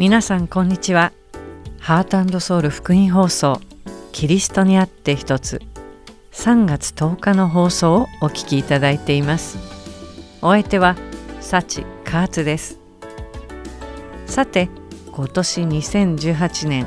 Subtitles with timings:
[0.00, 1.12] 皆さんこんにちは。
[1.78, 3.60] ハートソウル福音放送
[4.12, 5.60] キリストにあって一つ。
[6.32, 9.58] 3月10日の放送をお聞きいただいています。
[10.40, 10.96] お相手は
[11.42, 12.78] サチカーツです。
[14.24, 14.70] さて
[15.12, 16.86] 今年2018年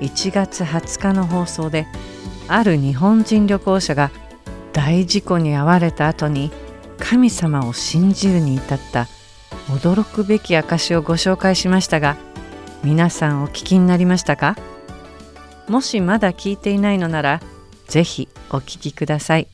[0.00, 1.86] 1月20日の放送で
[2.46, 4.10] ある日本人旅行者が
[4.74, 6.50] 大事故に遭われた後に
[6.98, 9.06] 神様を信じるに至った
[9.68, 12.18] 驚くべき証をご紹介しましたが
[12.82, 14.56] 皆さんお聞きになりましたか？
[15.68, 17.40] もしまだ聞いていないのなら
[17.86, 19.48] ぜひお聞きください。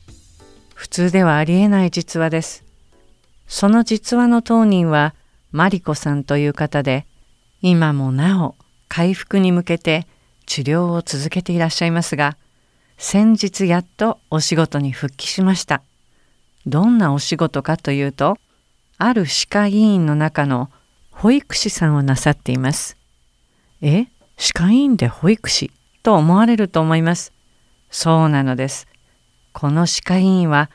[0.75, 2.65] 普通ではありえない実話です。
[3.48, 5.15] その実話の当人は
[5.51, 7.05] マリコさんという方で
[7.62, 8.55] 今もなお
[8.89, 10.06] 回復に向けて
[10.47, 12.37] 治療を続けていらっしゃいますが
[12.97, 15.83] 先日やっとお仕事に復帰しました。
[16.65, 18.39] どんなお仕事かというと
[18.98, 20.70] ある歯科医院の中の
[21.11, 22.95] 保育士さんをなさっています。
[23.89, 25.70] え歯科医院で保育士
[26.03, 27.33] と思われると思います。
[27.89, 28.89] そうなのです。
[29.53, 30.70] この歯科医院は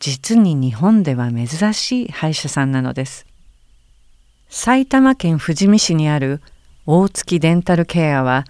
[0.00, 3.26] 実に日本では珍しい歯医者さんなのです。
[4.48, 6.42] 埼玉県富士見市にある
[6.84, 8.44] 大月デンタルケアは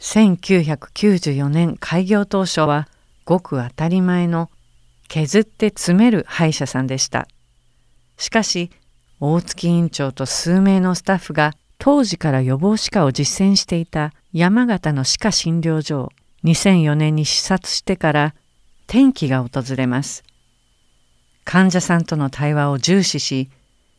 [0.00, 2.88] 1994年開業当初は
[3.24, 4.50] ごく当たり前の
[5.06, 7.28] 削って詰める歯医者さんでした。
[8.16, 8.70] しかし
[9.20, 11.52] 大月院長と数名のスタッフが
[11.84, 16.12] 当時から予防歯科を実践していた山形の歯科診療所を
[16.44, 18.34] 2004年に視察してから
[18.86, 20.24] 転機が訪れます。
[21.44, 23.50] 患者さんとの対話を重視し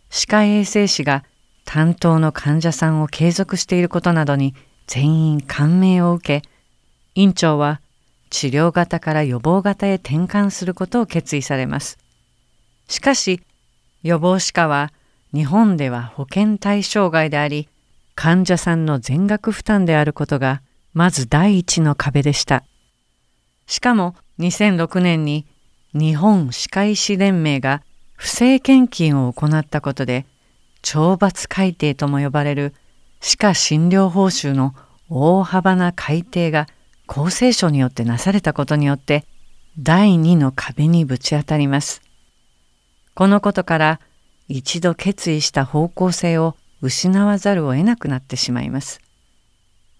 [0.09, 1.25] 歯科衛生士が
[1.63, 4.55] 担当の患者さんを継続していることなどに
[4.87, 6.49] 全員感銘を受け
[7.13, 7.81] 院長は
[8.31, 11.99] 治療型から予防型へ転換することを決意されます。
[12.87, 13.41] しかし
[14.01, 14.91] 予防歯科は
[15.35, 17.69] 日本では保険対象外であり
[18.15, 20.61] 患者さんの全額負担であることが
[20.93, 22.63] まず第一の壁でした。
[23.67, 25.45] しかも2006年に
[25.93, 27.83] 日本歯科医師連盟が
[28.15, 30.25] 不正献金を行ったことで
[30.81, 32.73] 懲罰改定とも呼ばれる
[33.21, 34.75] 歯科診療報酬の
[35.09, 36.67] 大幅な改定が
[37.07, 39.25] 厚生省によってなされたことによって
[39.77, 42.01] 第二の壁にぶち当たります。
[43.13, 43.99] このことから
[44.47, 49.01] 一度決意した方向性を失わざるを得なくなってしまいます。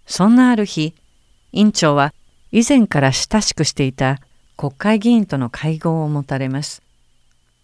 [0.06, 0.94] そんなある日、
[1.52, 2.14] 院長は
[2.52, 4.20] 以前から親しくしていた
[4.58, 6.82] 国会議員との会合を持たれます。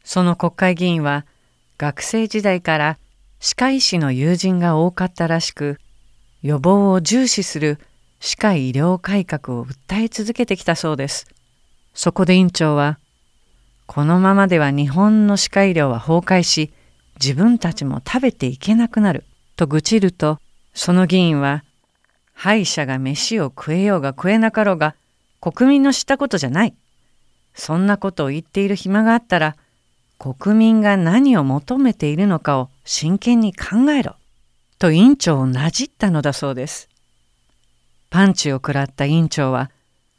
[0.03, 1.25] その国会議員は
[1.77, 2.97] 学生時代から
[3.39, 5.79] 歯科医師の友人が多かったらしく、
[6.43, 7.79] 予防を重視する
[8.19, 11.27] 歯科医療改革を訴え続けてきたそうです。
[11.93, 12.99] そこで院長は、
[13.87, 16.71] このままでは日本の歯科医療は崩壊し
[17.21, 19.25] 自分たちも食べていけなくなる。
[19.55, 20.39] と愚痴ると
[20.73, 21.63] その議員は
[22.33, 24.95] 歯医者が飯を食えようが食えなかろうが
[25.39, 26.73] 国民の知ったことじゃない。
[27.53, 29.55] そんなことを言っている暇があったら
[30.17, 34.15] 国民が何を求めているのかを真剣に考えろ。
[34.79, 36.89] と委員長をなじったのだそうです。
[38.09, 39.69] パンチを食らった委員長は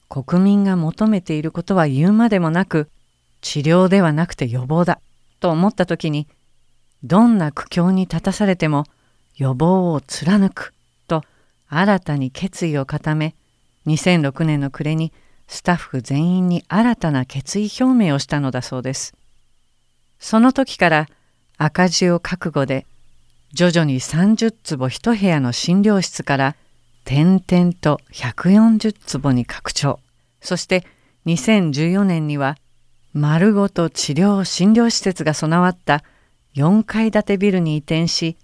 [0.08, 2.88] 国民が求めていることは言うまでもなく
[3.40, 5.00] 治療ではなくて予防だ。
[5.40, 6.28] と思った時に
[7.04, 8.84] どんな苦境に立たされても
[9.36, 10.72] 予防を貫く
[11.08, 11.22] と
[11.68, 13.34] 新たに決意を固め
[13.86, 15.12] 2006年の暮れに
[15.48, 19.14] スタッフ全員に新たな決意表明をしたのだそうです。
[20.18, 21.08] その時から
[21.58, 22.86] 赤字を覚悟で
[23.52, 26.56] 徐々に30坪一部屋の診療室から
[27.04, 29.98] 点々と140坪に拡張
[30.40, 30.86] そして
[31.26, 32.56] 2014年には
[33.12, 36.04] 丸ごと治療診療施設が備わった
[36.54, 38.36] 4階建てビルに移転し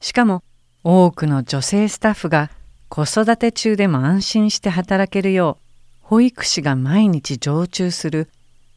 [0.00, 0.42] しかも
[0.84, 2.50] 多くの女性スタッフが
[2.88, 5.62] 子育て中でも安心して働けるよう
[6.00, 8.28] 保育士が毎日常駐する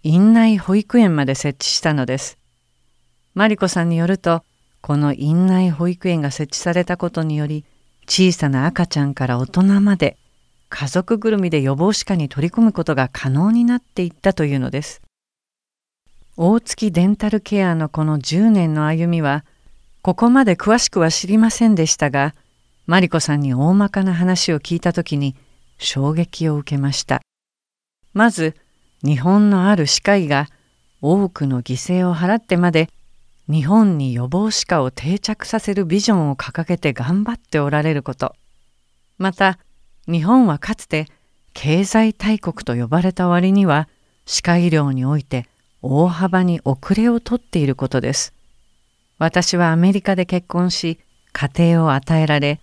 [0.03, 2.37] 院内保育園まで設置したのです。
[3.33, 4.43] マリコさんによると
[4.79, 7.65] この院内保育園が設置されたことにより
[8.07, 10.15] 小さな赤ちゃんから大人まで
[10.69, 15.01] 家族ぐるみで予防歯科に取り組むことが可能になっていったというのです。
[16.37, 19.45] 大月デンタルケアのこの10年の歩みは
[20.01, 22.35] ここまで詳しくは知りませんでしたが
[22.87, 25.37] マリコさんに大まかな話を聞いた時に
[25.77, 27.21] 衝撃を受けました。
[28.13, 28.53] まず
[29.01, 30.47] 日本のある歯科医が
[31.01, 32.89] 多くの犠牲を払ってまで
[33.49, 38.35] 日本に予防歯科を定着させるビジョンを掲げて頑張っておられること。
[39.17, 39.57] また
[40.05, 41.07] 日本はかつて
[41.53, 43.87] 経済大国と呼ばれた割には
[44.25, 45.47] 歯科医療において
[45.87, 48.33] 大幅に遅れをとっていることです。
[49.19, 50.99] 私はアメリカで結婚し
[51.31, 52.59] 家庭を与えられ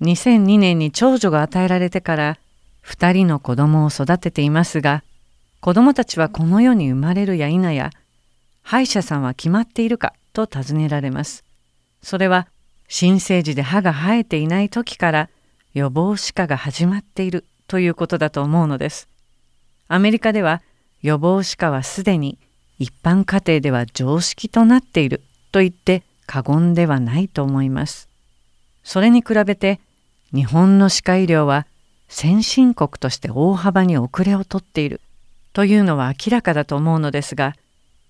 [0.00, 2.38] 2002年に長女が与えられてから
[2.84, 5.04] 2人の子供を育てていますが
[5.60, 7.90] 子供たちはこの世に生まれるや否や
[8.62, 11.44] 歯医者さんは決まっているかと尋ねられます。
[12.02, 12.48] それは
[12.88, 15.30] 新生児で歯が生えていない時から
[15.74, 19.08] 予防歯科が始まっているということだと思うのです。
[19.86, 20.62] アメリカでは
[21.02, 22.38] 予防歯科はすでに
[22.78, 25.22] 一般家庭では常識となっている
[25.52, 28.08] と言って過言ではないと思います。
[28.82, 29.80] それに比べて
[30.32, 31.66] 日本の歯科医療は
[32.08, 35.00] 先進国として大幅に遅れをとっている
[35.52, 37.54] というのは明らかだと思うのですが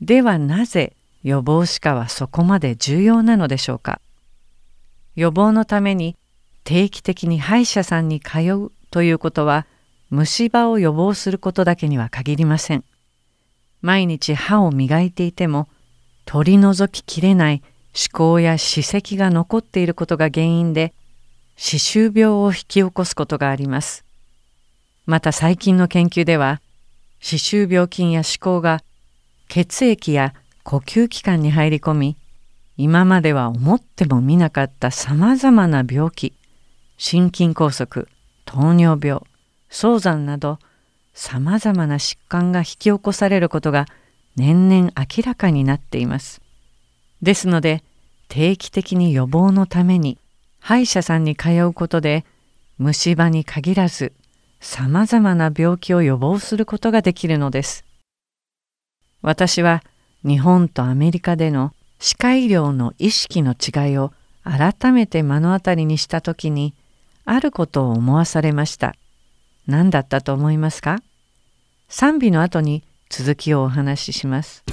[0.00, 4.00] ではなぜ予防歯科はそこまで重要なのでしょうか
[5.16, 6.16] 予防のために
[6.64, 9.66] 定期的に歯医者さんに通うということは
[10.10, 12.84] 虫歯を予防することだけには限りません。
[13.84, 15.68] 毎日歯を磨いていても
[16.24, 17.62] 取り除ききれない
[17.94, 20.94] 思考や歯石が残っていることが原因で
[21.54, 24.06] 歯周病を引き起こすことがあります。
[25.04, 26.62] また最近の研究では
[27.20, 28.82] 歯周病菌や歯垢が
[29.48, 30.32] 血液や
[30.62, 32.16] 呼吸器官に入り込み
[32.78, 36.32] 今までは思ってもみなかったさまざまな病気
[36.96, 38.06] 心筋梗塞
[38.46, 39.20] 糖尿病
[39.68, 40.58] 早産など
[41.14, 43.86] さまざまな疾患が引き起こされることが
[44.36, 46.42] 年々明らかになっています。
[47.22, 47.82] ですので
[48.28, 50.18] 定期的に予防のために
[50.60, 52.24] 歯医者さんに通うことで
[52.78, 54.12] 虫歯に限らず
[54.60, 57.84] さまざまな病気を予防することができるのです。
[59.22, 59.82] 私は
[60.26, 64.12] 日本とアメリカでの歯科医療の意識の違いを
[64.42, 66.74] 改めて目の当たりにした時に
[67.24, 68.96] あることを思わされました。
[69.66, 71.00] 何だったと思いますか？
[71.88, 74.64] 賛美の後に続きをお話しします。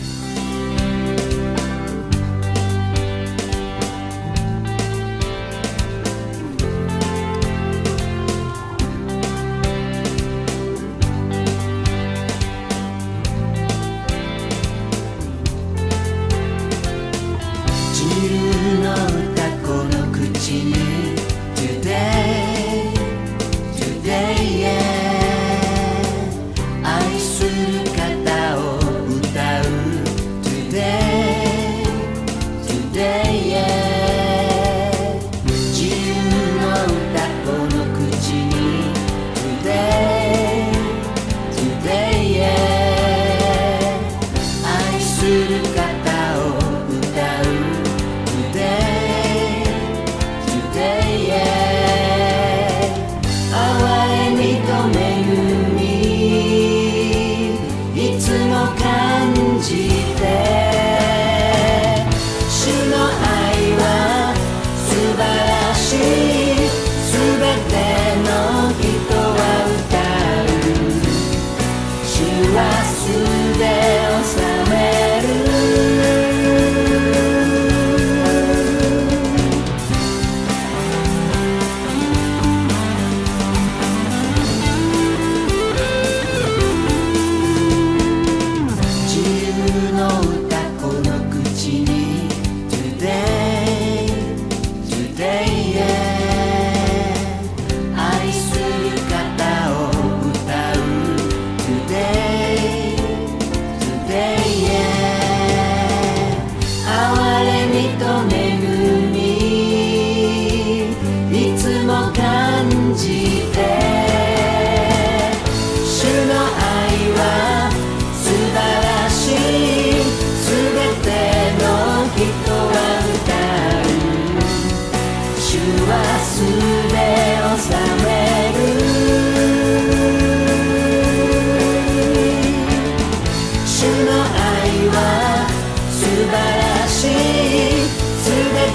[134.11, 135.47] の愛は
[135.89, 137.91] 素晴らしい。
[138.23, 138.29] 全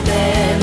[0.04, 0.55] て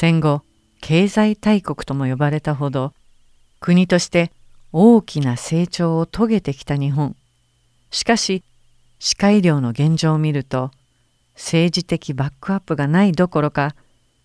[0.00, 0.42] 戦後
[0.80, 2.92] 経済大国とも呼ばれたほど
[3.58, 4.30] 国として
[4.72, 7.16] 大きな成長を遂げてきた日本。
[7.90, 8.44] しかし
[9.00, 10.70] 歯科医療の現状を見ると
[11.34, 13.74] 政治的バックアップがないどころか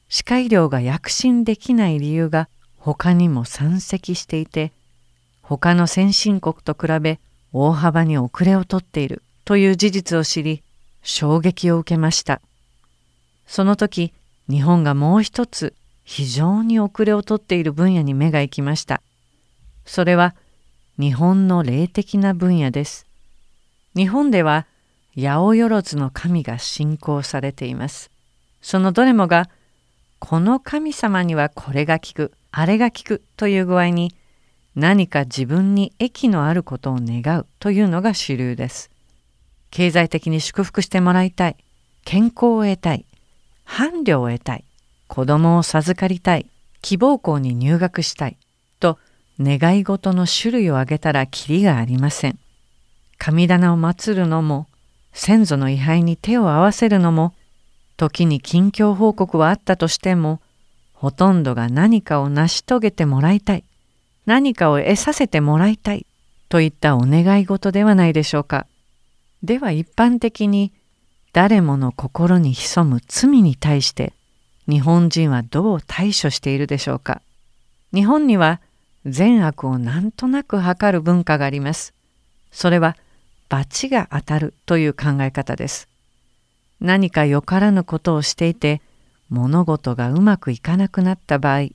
[0.09, 4.73] 歯科医療が躍進できない理由が他にも山積していて
[5.41, 7.19] 他の先進国と比べ
[7.51, 10.61] 大幅に遅れをとっているという事実を知り
[11.01, 12.41] 衝撃を受けました。
[13.47, 14.13] その時
[14.49, 15.73] 日本がもう一つ
[16.03, 19.01] 非常に遅れをとっている分野に目が行きました。
[19.85, 20.35] それは
[20.99, 23.07] 日本の霊的な分野です。
[23.95, 24.65] 日本では
[25.15, 28.11] 八百万の神が信仰されています。
[28.61, 29.49] そのどれもが
[30.19, 34.13] この神様にはこれが効くあれが効くという具合に
[34.75, 38.89] 何か自分に益のあることを願うというのが主流です。
[39.71, 41.57] 経済的に祝福してもらいたい
[42.05, 43.05] 健康を得たい
[43.65, 44.63] 伴侶を得たい。
[45.07, 46.47] 子供を授かりたい。
[46.81, 48.37] 希望校に入学したい。
[48.79, 48.99] と
[49.39, 52.37] 願い事の種類を挙げたらきりがありません。
[53.17, 54.67] 神棚を祀るのも
[55.13, 57.33] 先祖の位牌に手を合わせるのも
[57.95, 60.41] 時に近況報告はあったとしても
[60.93, 63.63] ほとんどが何かを成し遂げてもらいたい。
[64.25, 66.05] 何かを得させてもらいたい。
[66.49, 68.67] といったお願い事ではないでしょうか。
[69.41, 70.71] では一般的に
[71.33, 74.13] 誰もの心に潜む罪に対して
[74.69, 77.21] 日本人はどう対処しているでしょうか？
[77.91, 78.61] 日本には
[79.05, 81.93] 善悪をなんとなく測る文化があります。
[82.51, 82.95] それは
[83.49, 85.89] 罰が当たるという考え方です。
[86.79, 88.81] 何かよからぬことをしていて
[89.29, 91.69] 物事がうまくいかなくなった場合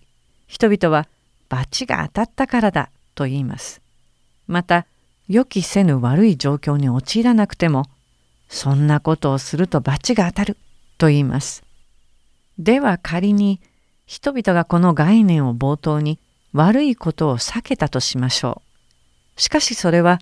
[0.46, 1.08] 人々は
[1.48, 3.80] 罰が当たったからだと言います。
[4.46, 4.86] また
[5.28, 7.86] 予期せぬ悪い状況に陥らなくても
[8.48, 10.56] そんなことをすると罰が当たる
[10.96, 11.62] と言います。
[12.58, 13.60] では仮に
[14.06, 16.18] 人々がこの概念を冒頭に
[16.52, 18.62] 悪いことを避けたとしましょ
[19.36, 19.40] う。
[19.40, 20.18] しかしそれは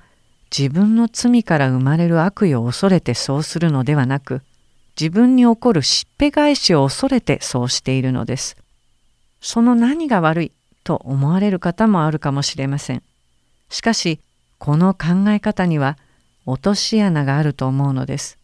[0.56, 4.42] 自分の罪から生まれる悪意を恐れてそうするのではなく
[5.00, 8.56] 自分に起こるしっぺ返しを恐れてそうしているのです。
[9.40, 10.52] その何が悪い
[10.85, 13.02] と思われる方もあるかもしれません。
[13.68, 14.21] しかし
[14.59, 15.99] この考え方には
[16.46, 18.38] 落とし穴があると思うのです。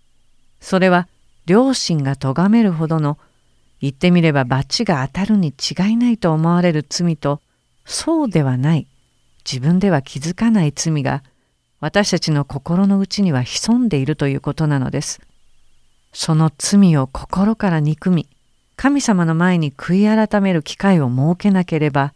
[0.61, 1.09] それは
[1.47, 3.19] 両親が咎めるほどの
[3.81, 7.41] 言ってみれば罰が当たるに違いないと思われる罪と
[7.85, 8.87] そうではない
[9.45, 11.25] 自分では気づかない罪が
[11.81, 15.21] 私たちの心の内には潜んでいるということなのです。
[16.13, 18.29] その罪を心から憎み
[18.77, 22.13] 神様の前に悔い改める機会を設けなければ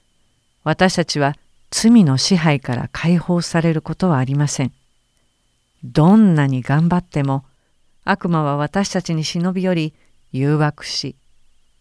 [0.63, 1.35] 私たちは
[1.71, 4.73] 罪の支配から解放されることはありません。
[5.93, 7.45] どんなに頑張っても
[8.05, 9.95] 悪魔は私たちに忍び寄り
[10.33, 11.17] 誘惑し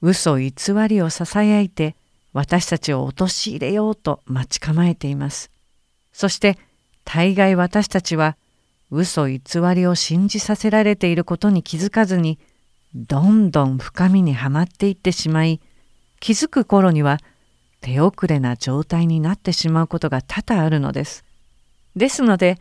[0.02, 0.52] 嘘偽
[0.88, 1.96] りをささやいて
[2.32, 5.50] 私たちを陥れようと待ち構えています。
[6.12, 6.58] そして
[7.04, 8.38] 大概私たちは
[8.92, 9.40] 嘘偽
[9.74, 12.38] りを信じさせられていることに気づかずに
[12.94, 15.60] どんどん深みにはまっていってしまい
[16.20, 17.20] 気づく頃には
[17.82, 21.26] 手遅れな状態になってしまうことが多々あるのです。
[21.96, 22.60] ですので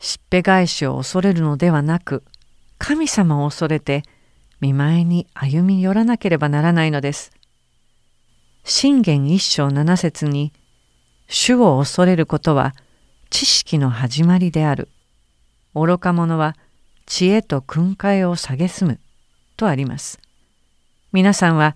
[0.00, 2.22] しっぺ返しを恐れるのではなく
[2.78, 4.02] 神様を恐れて
[4.60, 7.32] 見舞いに歩み寄らなければならないのです。
[8.64, 10.52] 信玄一章七節に
[11.28, 12.74] 「主を恐れることは
[13.30, 14.88] 知識の始まりである」
[15.74, 16.56] 「愚か者は
[17.06, 19.00] 知恵と訓戒を蔑む」
[19.56, 20.20] とあります。
[21.12, 21.74] 皆さんは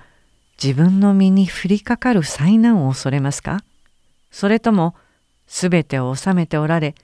[0.62, 3.64] 自分の身に降りかかる災難を恐れますか？
[4.30, 4.94] それとも
[5.46, 6.94] すべてを治めておられ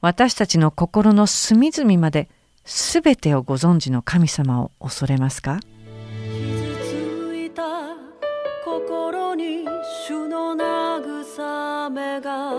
[0.00, 2.28] 私たちの心の隅々まで
[2.64, 5.58] すべてをご存知の神様を恐れますか？
[6.22, 7.62] 傷ついた
[8.64, 9.64] 心に
[10.06, 12.52] 主の慰めが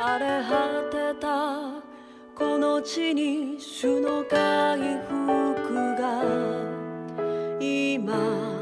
[0.00, 1.82] 荒れ果てた
[2.34, 6.22] この地に主の回復が
[7.60, 8.57] 今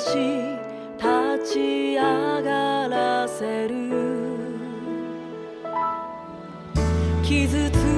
[0.00, 0.58] し
[0.98, 3.74] 立ち上がらせる。
[7.22, 7.91] 傷つ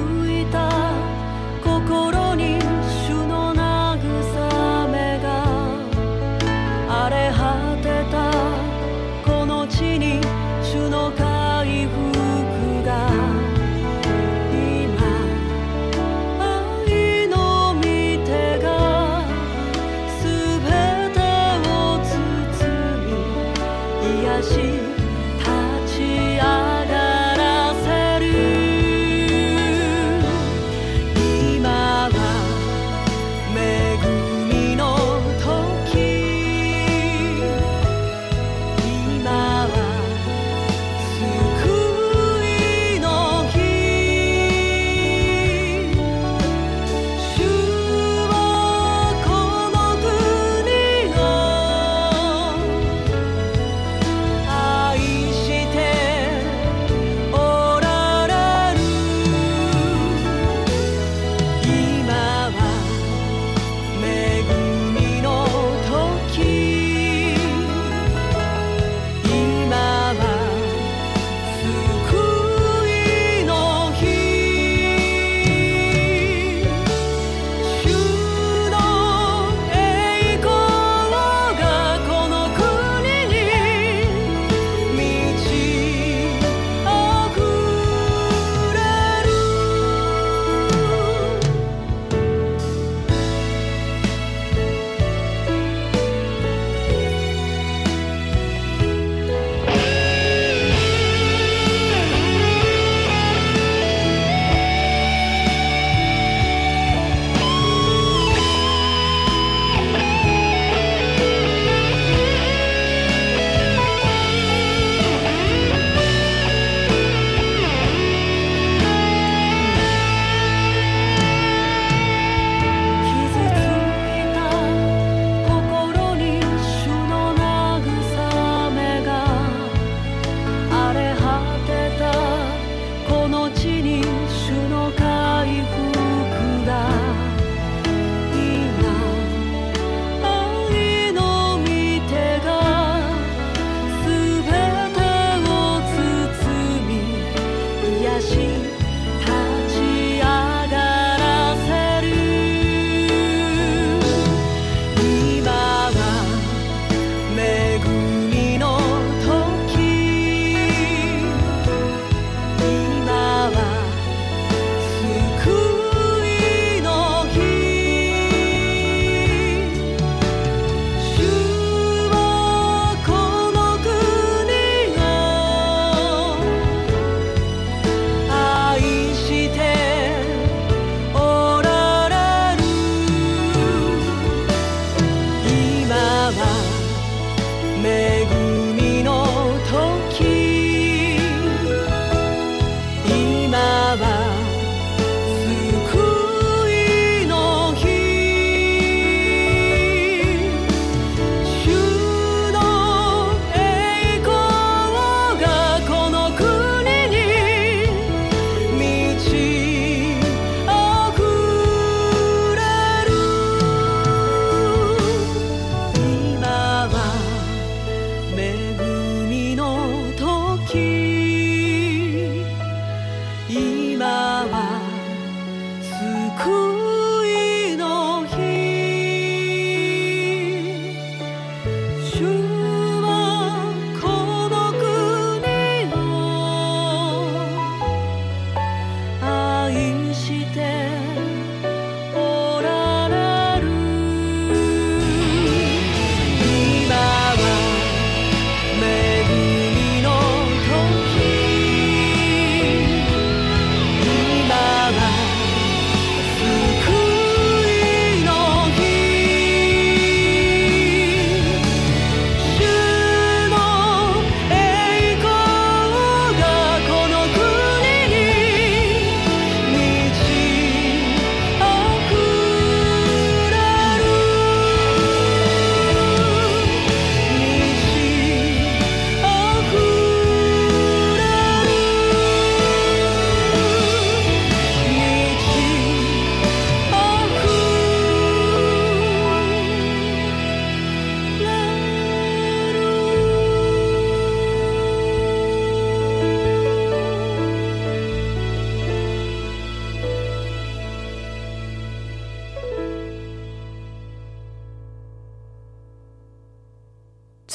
[187.85, 188.14] me.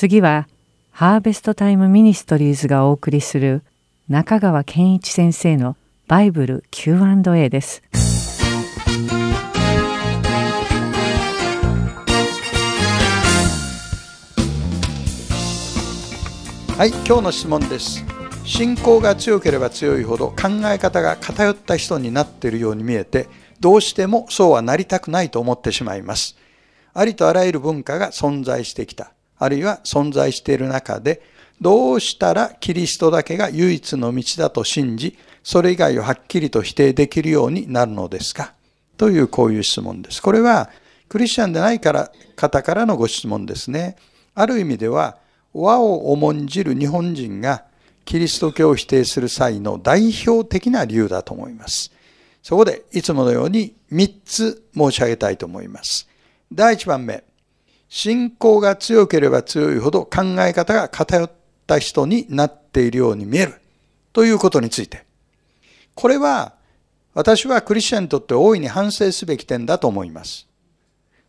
[0.00, 0.48] 次は
[0.92, 3.62] ハーベストタイムミニストリーズがお送りする
[4.08, 5.76] 中川健一先生の
[6.08, 7.82] バイブル Q&A です。
[16.78, 18.02] はい、今日の質問です。
[18.46, 23.28] 信仰が強ければ強いほど考え方が偏った人になっているように見えて、
[23.60, 26.38] どうしてもそうはなりたくないと思ってしまいます。
[26.94, 29.12] ありとあらゆる文化が存在してきた。
[29.40, 31.20] あるいは存在している中で、
[31.60, 38.54] どうしたらキリストだけが唯一の道だと信じ、それ以外をはっきりと否定できるようになるのですか？
[38.96, 40.22] というこういう質問です。
[40.22, 40.70] これは
[41.08, 43.96] クリスチャンでないから方からのご質問ですね。
[44.34, 45.16] ある意味では
[45.52, 47.64] 和を重んじる日本人が
[48.04, 51.90] キリスト教を否定する際の代表的な理由だと思います。
[52.42, 56.08] そこでいつものように3つ申し上げたいと思います。
[56.52, 57.24] 第1番目。
[57.90, 61.30] 信仰が強ければ強いほど考え方が偏っ
[61.66, 63.60] た人になっているように見える
[64.12, 65.04] ということについて。
[65.96, 66.54] これは
[67.14, 70.46] 私はクリスチャンにとって大いに反省すべき点だと思います。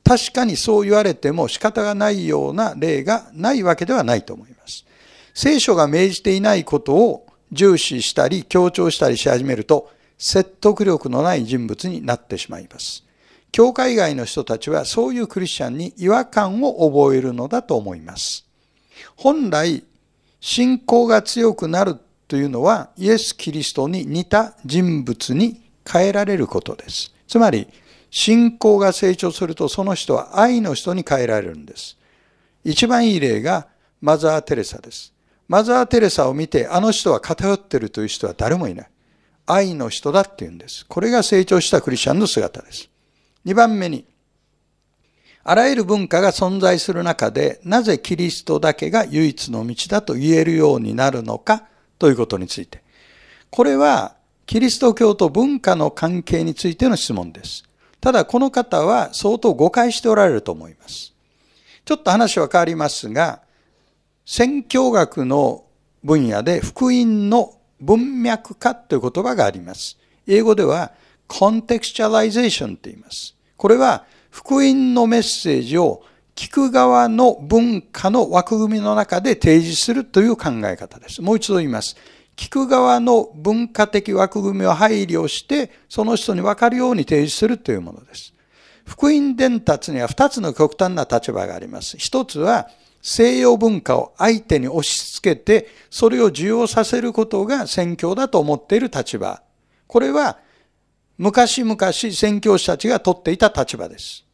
[0.04, 4.86] 確かにそう言われても仕方がないような例がないわけではないと思います。
[5.34, 13.04] 聖書が命じていないことを重視したり強調したりし始めると説得力のない人物になってしまいます。
[13.52, 18.46] 教会外の人たちはそういうクリスチャンに違和感を覚えるのだと思います。
[19.16, 19.84] 本来、
[20.40, 27.14] 信仰が強くなるというのはイエス・キリストに似た人物に変えられることです。
[27.28, 27.68] つまり、
[28.10, 31.98] 信仰が成長するとその人は愛の人に変えられるんです。
[32.64, 33.68] 一番いい例が
[34.02, 35.14] マザー・テレサです。
[35.48, 38.90] マザー・テレサを見てあの人は偏ってるという人は誰もいない。
[39.46, 40.86] 愛の人だって言うんです。
[40.86, 42.90] これが成長したクリスチャンの姿です。
[43.45, 44.06] 2番目に、
[45.43, 51.63] あらゆる文化が存在する中で、なぜキリストだけが唯一の道だと言えるようになるのか
[51.97, 52.84] ということについて。
[53.49, 57.63] これは、キリスト教と文化の関係についての質問です。
[57.99, 61.13] ただ、この方は相当誤解しておられると思います。
[61.86, 63.41] ちょっと話は変わりますが、
[64.25, 65.63] 宣教学の
[66.04, 69.97] 分野で福音の文脈化という言葉があります。
[70.27, 70.91] 英語では
[71.34, 73.38] contextualization と言います。
[73.56, 76.04] これは福音のメッセージを
[76.36, 81.22] 聞く側の文化の枠組みの中で提示するという考え方です。
[81.22, 81.96] もう一度言います。
[82.36, 88.34] 聞く側の文化的枠組みを配慮して、その人に分かるように提示するというものです。
[88.86, 91.98] 福音伝達には二つの極端な立場があります。
[91.98, 92.67] 一つは、
[93.02, 99.41] 西洋文化を相手に押し付けて、それを受容させることが宣教だと思っている立場。
[99.88, 100.38] これは
[101.17, 104.26] 昔々宣教師たちが取っていた立場です。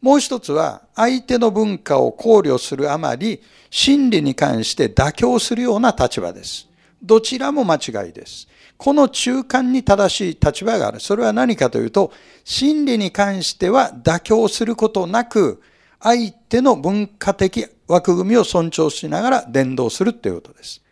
[0.00, 6.68] もう一つは、相手の文化を考慮するあまり、真理に関して妥協するような立場です。
[7.02, 8.48] どちらも間違いです。
[8.76, 11.00] この中間に正しい立場がある。
[11.00, 12.12] それは何かというと、
[12.44, 15.60] 真理に関しては妥協することなく、
[16.00, 20.82] 相手の文化的枠組みを尊重しながら伝道するということです。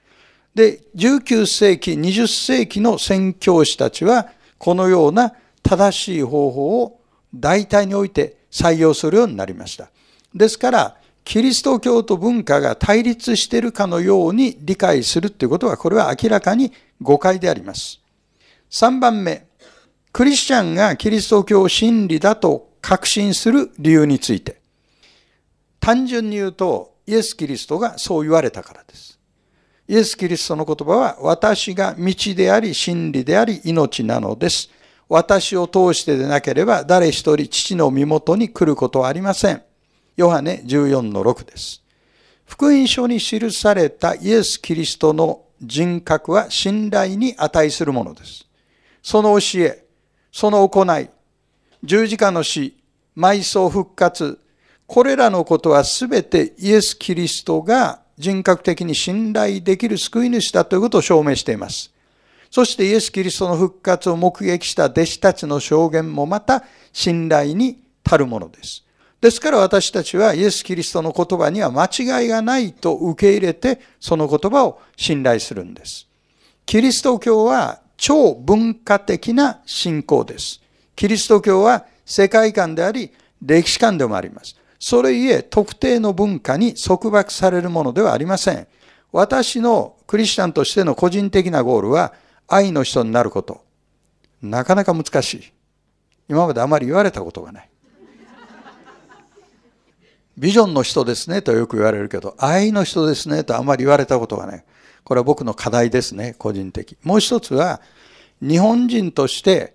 [0.54, 7.00] で、19世紀、20世紀の宣教師たちは、このような正しい方法を
[7.34, 9.90] 大体において採用するようになりました。
[10.34, 18.00] ですから、キリスト教と文化が対立しているかのように理解するということは、これは明らかに誤解であります。
[18.70, 19.46] 3番目、
[20.12, 24.60] クリスチャンがキリスト教真理だと確信する理由について。
[25.80, 29.15] 単純に言うと、イエス・キリストがそう言われたからです。
[29.88, 34.68] イエス・キリストの言葉は、私が道であり、真理であり、命なのです。
[35.08, 39.62] 私を通してでなければ、誰一人父の身元に来ることはありません。
[40.16, 41.82] ヨハネ14の6です。
[42.46, 48.46] 福音書に記されたイエス・キリストの人格は信頼に値するものです。
[49.02, 49.84] その教え、
[50.32, 51.08] その行い、
[51.84, 52.76] 十字架の死、
[53.16, 54.38] 埋葬復活、
[54.86, 61.92] これらのことはすべてイエス・キリストが人格的に信頼できる救い主だということを証明しています。
[62.50, 68.84] そしてイエス・キリストの復活を目撃した弟子たちの証言もまた信頼に足るものです。
[69.20, 76.06] ですから私たちはイエス・キリストの言葉には間違いがないと受け入れてその言葉を信頼するんです。
[76.64, 80.60] キリスト教は超文化的な信仰です。
[80.94, 84.56] キリスト教は世界観であり歴史観でもあります。
[84.88, 88.68] それゆえ特定の文化に束縛されるものではありません。
[89.10, 92.14] 私のクリスチャンとしての個人的なゴールは
[92.46, 93.64] 愛の人になること。
[94.40, 95.52] なかなか難しい。
[96.28, 97.70] 今まであまり言われたことがない。
[100.38, 104.64] ビジョンの人ですねとよく言われるけど、愛の人ですねとあまり言われたことがない。
[105.02, 106.96] これは僕の課題ですね、個人的。
[107.02, 107.80] もう一つは、
[108.40, 109.74] 日本人として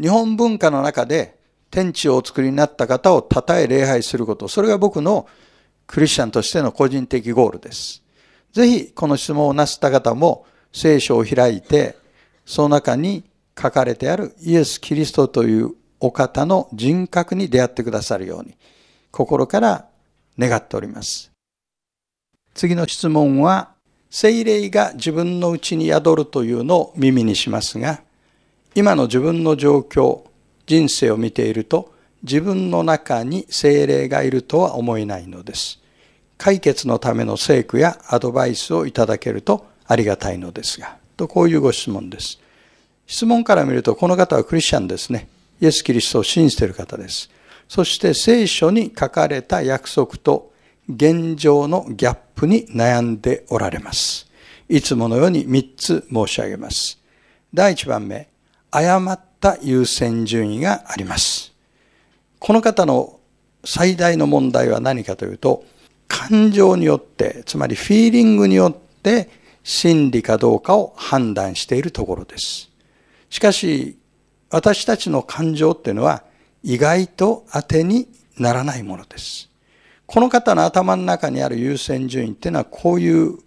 [0.00, 1.39] 日本文化の中で
[1.70, 4.48] 天地をお作りになった方を称え礼拝すること。
[4.48, 5.26] それが僕の
[5.86, 8.02] クリスチャンとしての個人的ゴールです。
[8.52, 11.96] ぜひこの質問をなすった方も聖書を開いて、
[12.44, 13.24] その中に
[13.60, 18.56] 書かれてあるイエス・キリストというお方の人格に出会ってくださるように、
[19.10, 19.86] 心から
[20.38, 21.30] 願っております。
[22.54, 23.70] 次の質問は、
[24.10, 28.02] 精霊が自分のうちに宿るというのを耳にしますが、
[28.74, 30.22] 今の自分の状況、
[30.70, 35.80] 人生を見ていると、自分の中に精霊がいるとは思えないのです。
[36.38, 42.38] 解決のための聖句やアドバイスをいただけるとありがたいのですが、とこういうご質問です。
[43.08, 45.26] 質問から見ると、この方はクリスチャンですね。
[45.60, 47.28] イエス・キリストを信じている方です。
[47.68, 50.52] そして聖書に書かれた約束と
[50.88, 54.30] 現状のギャップに悩んでおられます。
[54.68, 57.00] いつものように3つ申し上げます。
[57.52, 58.28] 第1番目、
[58.70, 61.52] 誤った優先順位があります。
[62.38, 63.18] この方の
[63.64, 65.64] 最大の問題は何かというと、
[66.08, 69.30] 感情によって、つまりフィーリングによって
[69.62, 72.70] 真理かどうかを判断しているところです。
[73.28, 73.96] しかし、
[74.50, 76.24] 私たちの感情っていうのは
[76.62, 79.48] 意外と当てにならないものです。
[80.06, 83.38] この方の頭の中にある優先順位っていうのはこういう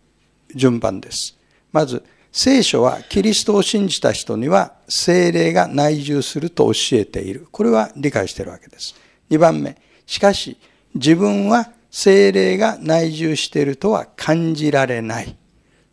[0.56, 1.38] 順番です。
[1.74, 2.04] まず、
[2.36, 7.48] 聖書はキリストを信じた人には精霊が内住すると教えている。
[7.52, 8.96] これは理解しているわけです。
[9.30, 10.58] 2番目、しかし
[10.96, 15.38] 自分は精霊が内住しているとは感じられない。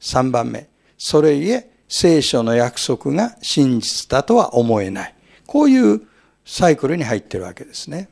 [0.01, 5.15] 3番目、それゆえ聖書の約束が真実だとは思えない。
[5.47, 6.01] こういう
[6.47, 8.09] サイクルに入っているわけですね。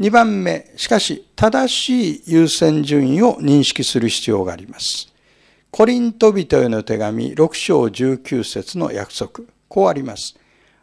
[0.00, 5.09] 2番目、しかし、正しい優先順位を認識する必要があります。
[5.70, 9.44] コリント人への手紙6章19節の約束。
[9.68, 10.36] こうあります。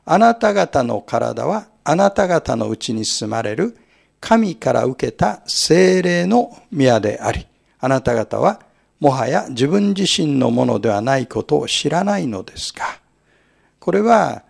[0.06, 3.78] あなた方の体はあなた方のうちに住まれる
[4.22, 7.46] 神から受けた精霊の宮であり、
[7.80, 8.62] あなた方は
[9.00, 13.00] もはや自分自身のものではないことを知らないのですか
[13.80, 14.44] これは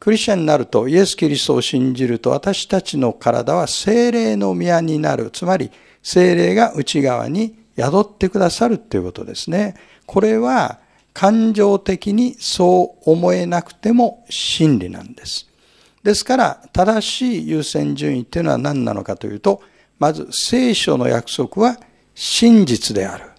[0.00, 5.30] クリスチャンになると、イエス・キリストを信じると、私たちの体は精霊の宮になる。
[5.30, 5.70] つまり、
[6.02, 9.74] 精霊が内側に宿ってくださるということですね。
[10.06, 10.78] これは、
[11.12, 15.48] 感情的にそう思えなくても真理なんです。
[16.04, 19.60] ですから、正しい優先順位っていうのは何なのかというと、
[19.98, 21.78] まず、聖書の約束は
[22.14, 23.30] 真実である。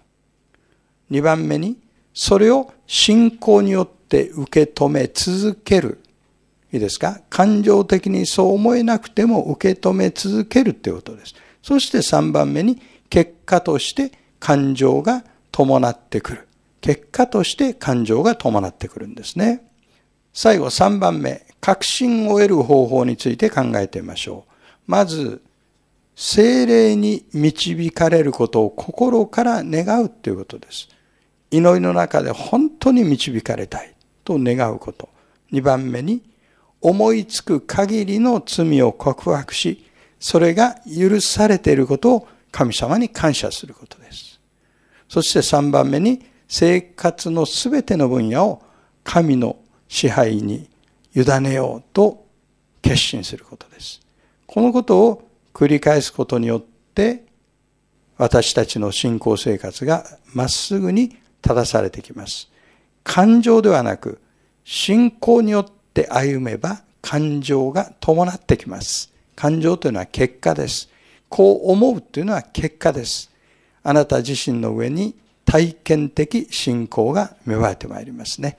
[1.10, 1.78] 二番目に、
[2.14, 6.00] それを信仰によって受け止め続ける。
[6.74, 7.22] いいですか？
[7.30, 11.36] 感情的にそう思えなくても受け止め続けるということです。
[11.62, 16.48] そして3番目に結果として感情が伴ってくる。
[16.82, 19.64] 結果として感情が伴ってくるんですね。
[20.34, 24.52] 最後3番目、確信を得る方法について考えてみましょう。
[24.88, 25.42] まず、
[26.16, 30.90] 精霊に導かれることを心から願うということです。
[31.52, 35.10] 祈りの中で本当に導かれたいと願うこと。
[35.52, 36.24] 2番目に、
[36.82, 39.86] 思いつく限りの罪を告白し、
[40.20, 44.01] それが許されていることを神様に感謝すること。
[45.12, 48.62] そして3番目に、生活のすべての分野を
[49.04, 49.58] 神の
[49.90, 50.70] 支配に
[51.14, 52.26] 委ねようと
[52.82, 54.00] 決心することです。
[54.48, 57.26] このことを繰り返すことによって、
[58.18, 62.50] 私たちの信仰生活がまっすぐに正されてきます。
[63.04, 64.22] 感情ではなく、
[64.64, 69.12] 信仰によってって歩めば感情が伴ってきます。
[69.36, 70.90] 感情というのは結果です。
[71.30, 73.31] こう思うというのは結果です。
[73.84, 75.16] あなた自身の上に
[75.46, 78.58] 体験的信仰が芽生えてまいりますね。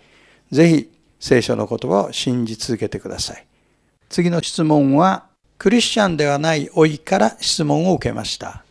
[0.51, 3.47] ぜひ聖書の言葉を信じ続けてください。
[4.09, 8.65] 次の質問は、クリスチャンではない老いから質問を受けました。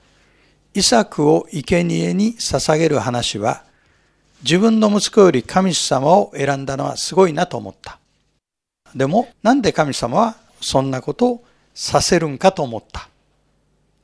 [0.73, 3.63] イサクを生贄に捧げる話は、
[4.43, 7.99] 自分の息子より神様を選んだのはすごいなと思った。
[8.93, 13.09] でも、なんで神様はそんなことをさせるんかと思った。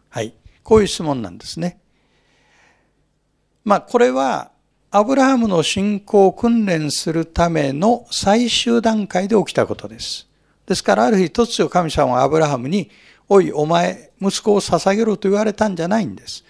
[0.09, 0.33] はい。
[0.63, 1.79] こういう質問なんですね。
[3.67, 4.51] まあ、これは、
[4.91, 10.27] アブラハムの信仰を訓練するための最終段階で起きたことです。
[10.65, 12.89] ですから、ある日突如神様はアブラハムに、
[13.27, 16.45] おい、お前、息子を捧げろと言われたんじゃないんです。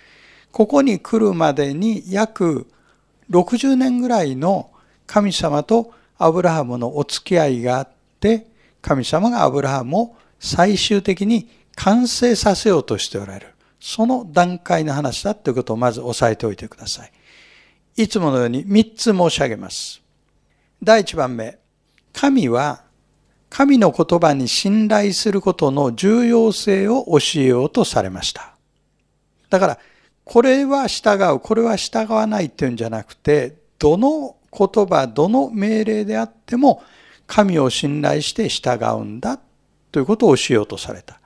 [0.51, 2.67] ここに来るまでに約
[3.31, 4.69] 60年ぐらいの
[5.05, 8.47] 神様とアブラハムのお付き合いがあっって
[8.81, 13.47] 神様がアブラハムを最終的に完成させようとしておられる。
[13.89, 17.11] その段階の話だということをまず押さえておいてください。
[17.95, 20.01] いつものように3つ申し上げます。
[20.83, 21.57] 第1番目、
[22.11, 22.83] 神は
[23.49, 28.57] 神の言葉に信頼することの重要性を教えようとされました。
[29.49, 29.79] だから、
[30.25, 36.83] これは従う、これは従わないっていうんじゃなくて、どの言葉、どの命令であっても、
[37.25, 39.39] 神を信頼して従うんだ
[39.93, 41.16] ということを教えようとされた。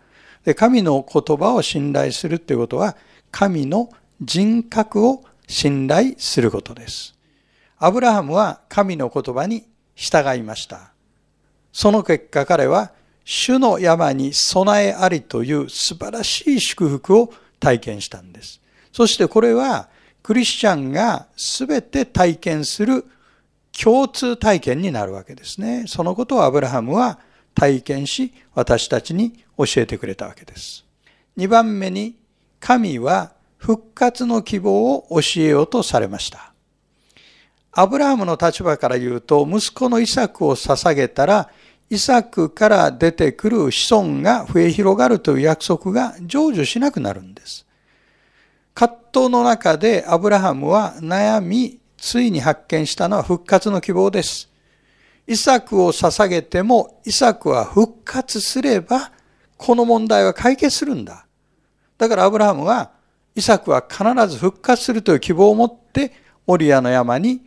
[0.45, 2.95] で神の言葉を信頼するということは、
[3.31, 3.89] 神の
[4.21, 7.15] 人格を信頼することです。
[7.77, 10.93] アブラハムは神の言葉に従いました。
[11.73, 12.91] その結果彼は
[13.23, 18.61] 主の山に備えありという素晴らしい祝福を体験したんです。
[18.91, 19.89] そしてこれは
[20.21, 23.05] クリスチャンが全て体験する
[23.71, 25.85] 共通体験になるわけですね。
[25.87, 27.19] そのことをアブラハムは
[27.53, 30.85] 体験し私たちに教えてくれたわけです。
[31.37, 32.15] 2番目に
[32.59, 36.51] 神は復活の希望を教えようとされました。
[37.73, 41.49] アブラハムの立場から言うと、息子のイサクを捧げたら、
[41.89, 47.65] イサクから出てくる子孫が増え広がるという約束が成就しなくなるんです。
[48.73, 54.50] 葛藤の中でアブラハムは悩み、ついに発見したのは復活の希望です。
[55.27, 59.11] イサクを捧げても、イサクは復活すれば、
[59.57, 61.25] この問題は解決するんだ。
[61.97, 62.91] だからアブラハムは、
[63.35, 66.13] イサクは必ず復活するという希望を持って、
[66.47, 67.41] オリアの山に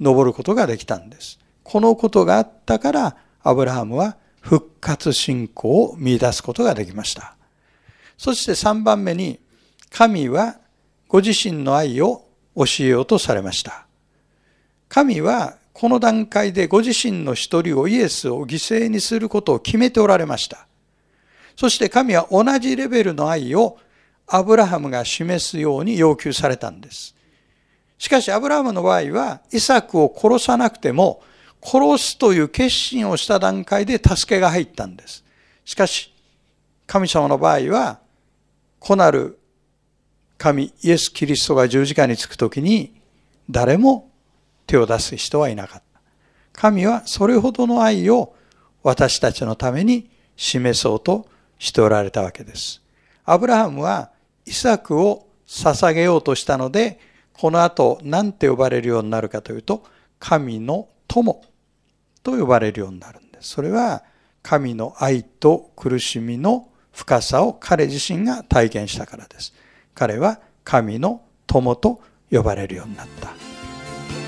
[0.00, 1.38] 登ることができたんです。
[1.62, 7.36] このことがあったから、アブラハムは復活信仰を見出すことができました。
[8.16, 9.40] そして3番目に、
[9.90, 10.56] 神は
[11.08, 13.86] ご自身の愛を教えようとされました。
[14.88, 20.66] 神はこの段階でご自身の一人をイエスを犠牲にすることを決めておられました。
[21.54, 23.76] そして神は同じレベルの愛を
[24.26, 27.14] アブラハムが示すように要求されたんです。
[27.98, 31.22] しかし、アブラハムの場合は、イサクを殺さなくても、
[31.62, 35.24] 殺すという決心をした段階で助けが入ったんです。
[35.66, 36.10] しかし、
[36.86, 38.00] 神様の場合は、
[38.78, 39.38] 子なる
[40.38, 42.98] 神、イエス・キリストが十字架につくときに、
[43.50, 44.10] 誰も
[44.66, 46.00] 手を出す人はいなかった。
[46.52, 48.34] 神はそれほどの愛を
[48.82, 51.26] 私たちのために示そうと
[51.58, 52.82] しておられたわけです。
[53.24, 54.10] アブラハムは
[54.44, 57.00] イサクを捧げようとしたので、
[57.32, 59.84] この後何て呼ばれるようになるかというと、
[60.18, 61.42] 神の友
[62.22, 63.50] と呼ばれるようになるんです。
[63.50, 64.02] それは
[64.42, 69.52] 神の愛と苦しみの深さを彼自身が体験したからです。
[69.94, 72.00] 彼は神の友と
[72.30, 73.45] 呼ばれるようになった。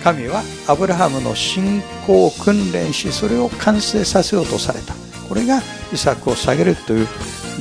[0.02, 4.94] 神はアブラハムの信仰を訓練し、それを完成させようとされた。
[5.28, 5.60] これが
[5.92, 7.08] イサクを下げるという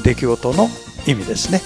[0.03, 0.69] 出来事の
[1.05, 1.61] 意味ですね。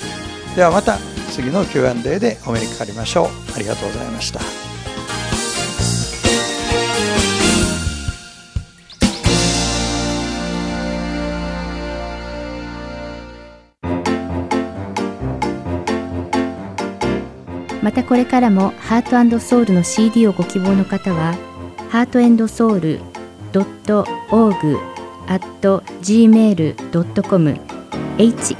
[0.55, 0.97] ではまた
[1.31, 4.70] 次の Q&A でお目にかかりましょうありがとうございました
[17.81, 21.35] またこれからもハートソウルの CD をご希望の方は
[21.89, 23.01] ハートソウル
[23.53, 24.77] .org
[25.27, 25.41] at
[26.01, 27.59] gmail.com
[28.17, 28.55] heart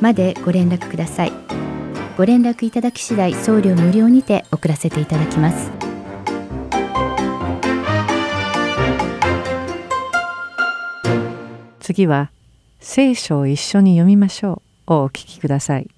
[0.00, 1.61] までご連絡ください。
[2.22, 5.72] ご連絡いただき次第送料無料にて送らせていただきます。
[11.80, 12.30] 次は
[12.78, 15.90] 聖書を一緒に読みましょうをお聞きください。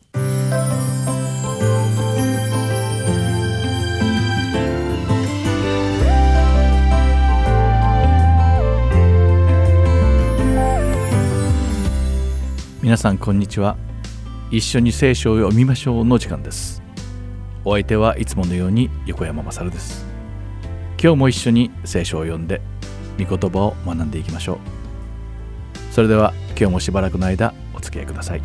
[12.80, 13.76] 皆さんこんにちは
[14.56, 16.80] 一緒に聖書を読みましょうの時間です。
[17.64, 20.06] お相手はいつものように横山まさるです。
[20.92, 22.60] 今日も一緒に聖書を読んで
[23.18, 24.58] 御言葉を学んでいきましょう。
[25.92, 28.42] それでは今日もしばらくの間お付き合いください。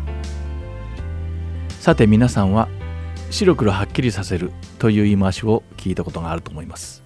[1.78, 2.66] さて皆さんは
[3.30, 4.50] 白黒はっきりさせる
[4.80, 7.04] という言い回しを聞いたことがあると思います。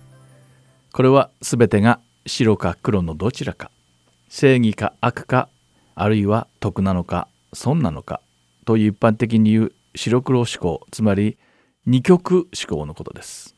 [0.94, 3.70] これは全てが白か黒のどちらか
[4.30, 5.50] 正義か悪か
[5.94, 8.22] あるいは得なのか損なのか
[8.64, 11.38] という一般的に言う白黒思考つまり
[11.86, 13.54] 二極思考のことです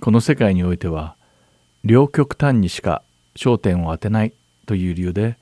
[0.00, 1.16] この世界においては
[1.84, 3.02] 両極端にしか
[3.36, 4.34] 焦点を当てない
[4.66, 5.38] という理由で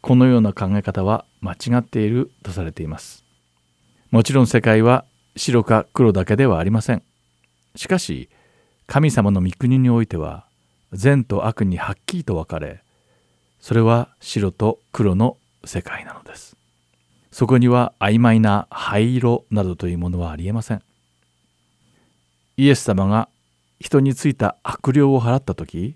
[0.00, 3.24] このような考え方は間違っているとされています
[4.10, 5.04] もちろん世界は
[5.38, 7.02] 白か黒だけではありません。
[7.76, 8.28] しかし
[8.86, 10.46] 神様の御国においては
[10.92, 12.82] 善と悪にはっきりと分かれ
[13.60, 16.57] それは白と黒の世界なのです。
[17.30, 20.82] そこには曖昧な灰色などというものはありえません。
[22.56, 23.28] イエス様が
[23.80, 25.94] 人についた悪霊を払った時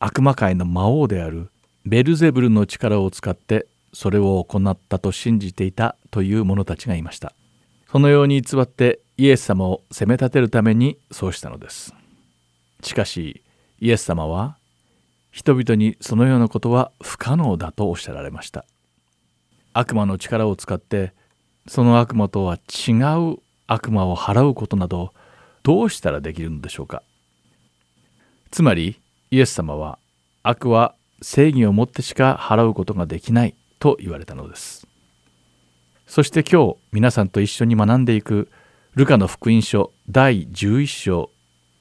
[0.00, 1.50] 悪魔界の魔王である
[1.84, 7.32] ベルゼブルの力を使ってそれを行ったと信じていたという者たちがいました。
[7.90, 11.94] そのように偽ってイエス様を責め立てるためにそうしたのです。
[12.82, 13.42] しかし
[13.80, 14.56] イエス様は
[15.30, 18.64] 人々にそのようなことは不可能だとおっしゃられました。
[19.72, 21.12] 悪魔の力を使って
[21.66, 22.92] その悪魔とは違
[23.32, 25.12] う悪魔を払うことなど
[25.62, 27.02] どうしたらできるのでしょうか？
[28.50, 29.00] つまり
[29.30, 29.98] イエス様は
[30.42, 34.86] 悪は正義をもってしか払うことができないと言われたのです。
[36.06, 38.50] そして今日皆さんと一緒に学んでいく
[38.94, 41.30] ルカの福音書第11章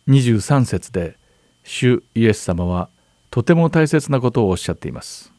[0.08, 1.18] 23節で
[1.64, 2.90] 主イエス様は
[3.32, 5.34] とても大切なことをおっしゃっています。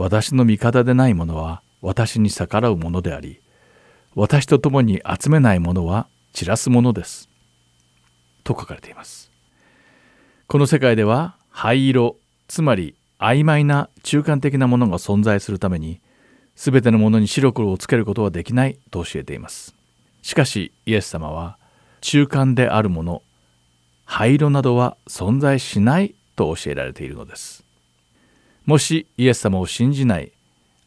[0.00, 3.42] 私の味方でない者は私に逆らうものであり
[4.14, 7.28] 私と共に集めないものは散らすものです。
[8.42, 9.30] と書かれています。
[10.46, 12.16] この世界では灰色
[12.48, 16.00] つまり曖昧な中間的なものが存在するために
[16.56, 19.74] 全てのものに白黒をつけることはできないと教えています。
[20.22, 21.58] しかしイエス様は
[22.00, 23.22] 中間であるもの
[24.06, 27.59] 灰色などは存在しないと教えられているのです。
[28.70, 30.30] もしイエス様を信じない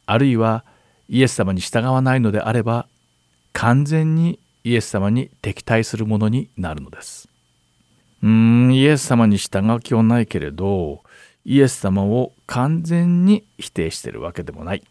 [0.06, 0.64] あるいは
[1.10, 2.88] イエス様に従わないのであれば
[3.52, 7.28] 完全にイエス様に敵対するものになるのです。
[8.22, 8.30] うー
[8.70, 11.02] んイエス様に従う気はないけれど
[11.44, 14.84] イエス様を完全に否定してるわけでもない、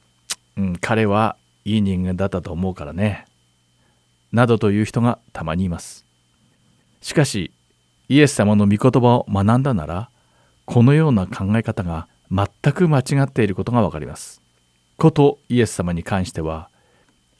[0.59, 3.25] うん、彼はいい人間だったと思うからね。
[4.33, 6.05] などという人がたまにいます。
[7.01, 7.53] しかし
[8.11, 10.11] イエス様の御言葉を学んだなら
[10.67, 14.41] このような考え方が全く間違っていることがわかります。
[14.97, 16.71] ことイエス様に関しては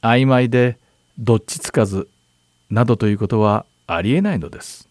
[0.01, 0.77] 曖昧で
[1.17, 2.09] どっちつかず
[2.69, 4.87] などということはありえないのです。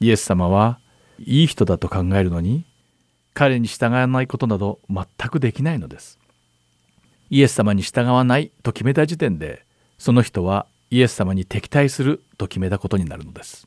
[0.00, 0.78] イエス様は
[1.18, 2.66] いい人だと考えるのに
[3.32, 6.18] 彼に従わないことなど全くできないのです。
[7.30, 9.64] イエス様に従わないと決めた時点で
[9.96, 13.66] その人はイエス様に敵対すると決めたことになるのです。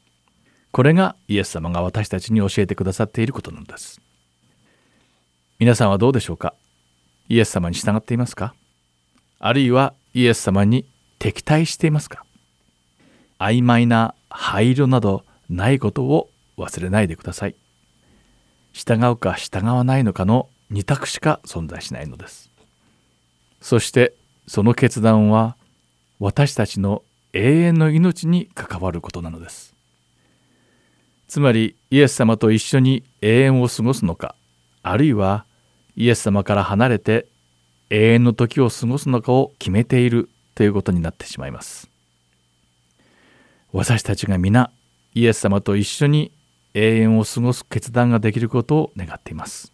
[0.72, 4.02] これがイエス様が私たちに教えてくださっていることなのです。
[5.62, 6.56] 皆さんはどうでしょうか？
[7.30, 8.56] イエス様に従っていますか？
[9.38, 10.88] あるいはイエス様に
[11.20, 12.26] 敵対していますか？
[13.38, 17.56] 曖昧な灰色などないことを忘れないでください。
[18.74, 22.50] 従うか従わないのかの二択しか存在しないのです。
[23.62, 24.16] そして
[24.48, 25.58] その決断は
[26.18, 27.04] 私たちの
[27.34, 29.76] 永遠の命に関わることなのです。
[31.28, 34.34] つまりイエス様と一緒に永遠を過ごすのか
[34.82, 35.46] あるいは
[35.96, 37.28] イエス様から離れて
[37.90, 41.90] 永遠の時を過ごすのかを決めているということになってしまいます。
[43.74, 44.72] 私たちが皆
[45.14, 46.32] イエス様と一緒に
[46.74, 49.74] 永遠を過ごす決断ができることを願っています。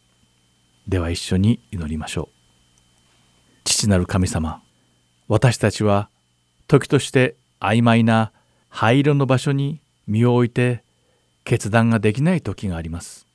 [0.88, 2.38] では一緒に祈りましょう。
[3.64, 4.64] 父なる神様
[5.28, 6.10] 私たちは
[6.68, 8.32] 時として曖昧な
[8.70, 10.84] 灰色の場所に身を置いて
[11.44, 13.28] 決断ができない時があります。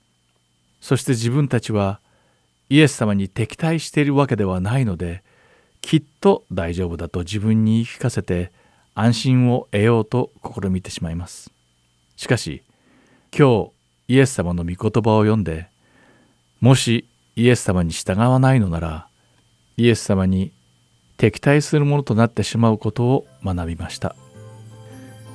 [0.81, 2.01] そして自分たちは
[2.73, 5.23] イエス様に敵対しているわけではないので
[5.83, 8.51] きっと大丈夫だと自分に言い聞かせて
[8.95, 11.51] 安心を得ようと試みてしまいます。
[12.17, 12.63] しかし
[13.37, 13.73] 今日
[14.09, 15.69] イエス様の御言葉を読んで
[16.63, 17.07] もし
[17.37, 19.07] イエス様に従わないのなら
[19.77, 20.51] イエス様に
[21.19, 24.17] 敵対するものとなってしまうことを学びました。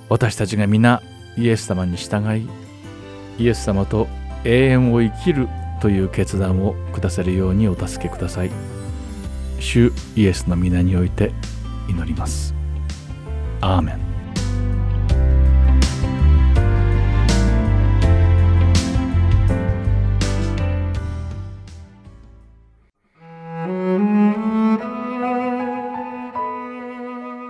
[0.10, 1.04] 私たちが皆
[1.38, 2.50] イエス様に従い
[3.38, 4.08] イエス様と
[4.44, 5.48] 永遠を生きる
[5.80, 8.52] という決断を下せるようにお助けください。
[9.60, 11.32] 主イエスの皆において
[11.90, 12.54] 祈ります。
[13.62, 14.08] アーメン。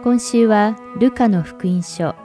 [0.04, 2.16] 今週はルカの福音書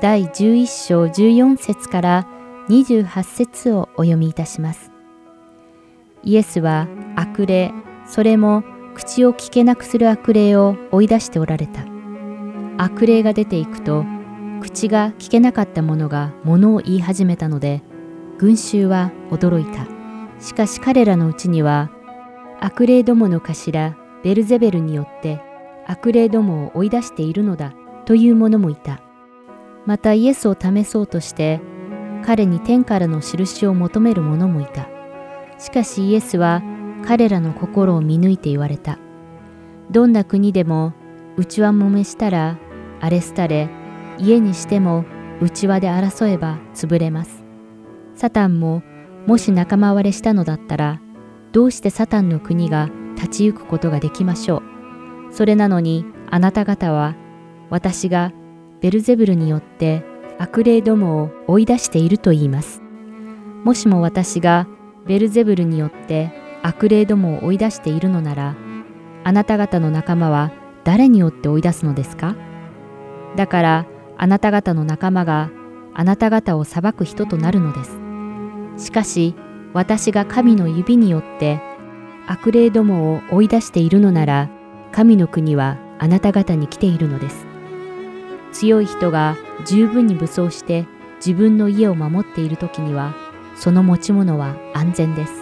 [0.00, 2.26] 第11章14節から
[2.68, 4.91] 28節をお読みいたします。
[6.24, 7.72] イエスは悪霊、
[8.06, 8.64] それも
[8.94, 11.84] 口を聞けなくする悪霊を追い出しておられた。
[12.78, 14.04] 悪霊が出ていくと、
[14.60, 17.82] 口が聞けなかった者が物を言い始めたので、
[18.38, 19.86] 群衆は驚いた。
[20.40, 21.90] しかし彼らのうちには、
[22.60, 25.40] 悪霊どもの頭、ベルゼベルによって
[25.86, 29.00] 悪霊どもを追い出しているのだという者もいた。
[29.84, 31.60] またイエスを試そうとして
[32.24, 34.88] 彼に天からの印を求める者もいた。
[35.62, 36.60] しかしイエスは
[37.06, 38.98] 彼らの心を見抜いて言われた。
[39.92, 40.92] どんな国でも
[41.36, 42.58] 内輪もめしたら
[43.00, 43.70] 荒れ廃れ、
[44.18, 45.04] 家にしても
[45.40, 47.44] 内輪で争えば潰れます。
[48.16, 48.82] サタンも
[49.28, 51.00] もし仲間割れしたのだったら、
[51.52, 54.64] どうしてサタンの国が立ち行くことができましょ
[55.30, 55.32] う。
[55.32, 57.14] それなのにあなた方は
[57.70, 58.32] 私が
[58.80, 60.02] ベルゼブルによって
[60.40, 62.82] 悪霊どもを追い出していると言います。
[63.62, 64.66] もしも私が
[65.06, 66.32] ベルゼブルによって
[66.62, 68.56] 悪霊どもを追い出しているのなら、
[69.24, 70.52] あなた方の仲間は
[70.84, 72.36] 誰によって追い出すのですか？
[73.36, 73.86] だから
[74.16, 75.50] あなた方の仲間が
[75.94, 77.84] あなた方を裁く人となるので
[78.76, 78.86] す。
[78.86, 79.34] しかし
[79.72, 81.60] 私が神の指によって
[82.26, 84.50] 悪霊どもを追い出しているのなら、
[84.92, 87.46] 神の国はあなた方に来ているのです。
[88.52, 90.86] 強い人が十分に武装して
[91.16, 93.14] 自分の家を守っている時には、
[93.62, 95.32] その持ち物は安全です。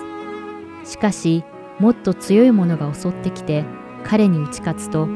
[0.84, 1.42] しかし、
[1.78, 3.64] もっと強い者が襲ってきて
[4.04, 5.08] 彼に打ち勝つと、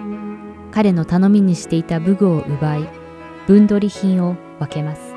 [0.71, 2.89] 彼の頼みにしていた武具を奪い、
[3.47, 5.15] 分取り品を分けます。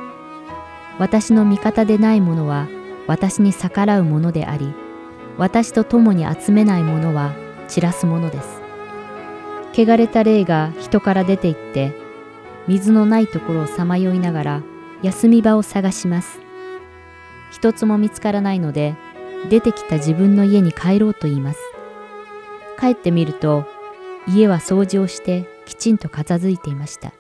[1.00, 2.68] 私の味方でない者は
[3.08, 4.74] 私に逆らうものであり、
[5.38, 7.32] 私と共に集めないものは
[7.70, 8.62] 散らすものです。
[9.72, 11.94] 汚れた霊が人から出て行って、
[12.68, 14.62] 水のないところをさまよいながら
[15.04, 16.47] 休み場を探します。
[17.52, 18.96] 一つも見つからないので、
[19.50, 21.60] 出てきた自分の家に帰ろうと言います。
[22.80, 23.66] 帰ってみると、
[24.28, 27.14] 家は掃除をしてきちんと片付いていました。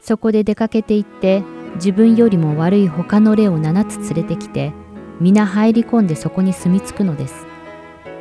[0.00, 1.42] そこで出かけて行って
[1.74, 4.72] 自分よりも悪い他の霊を7つ連れてきて
[5.20, 7.46] 皆入り込んでそこに住み着くのです。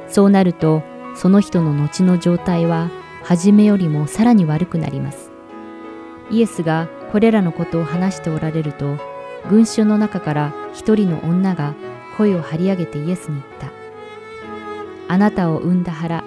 [0.08, 0.84] そうなると
[1.16, 2.90] その人の後の状態は
[3.24, 5.32] 初めよりもさらに悪くなります。
[6.30, 8.98] イエスがこれらのことを話しておられると
[9.50, 11.74] 群衆の中から一人の女が
[12.18, 13.72] 声を張り上げてイエスに言った。
[15.08, 16.24] あなたを産んだ腹、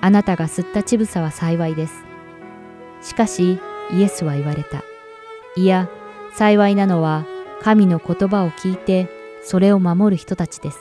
[0.00, 2.04] あなたが吸った乳房は幸いです。
[3.02, 3.58] しかし
[3.92, 4.84] イエスは言われた。
[5.56, 5.88] いや、
[6.34, 7.24] 幸いなのは
[7.62, 9.08] 神の言葉を聞いて
[9.42, 10.78] それを守る人たちです。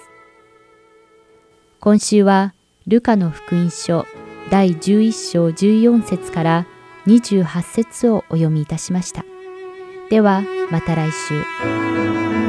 [1.80, 2.54] 今週は
[2.88, 4.06] ルカの福音書
[4.50, 6.68] 第11章14節から
[7.08, 9.24] 28節をお読みいたしました。
[10.10, 12.45] ではまた来週。